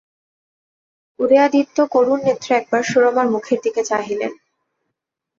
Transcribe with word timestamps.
উদয়াদিত্য 1.19 1.77
করুণনেত্রে 1.93 2.51
একবার 2.55 2.81
সুরমার 2.83 3.27
মুখের 3.29 3.59
দিকে 3.65 3.81
চাহিলেন। 3.83 4.31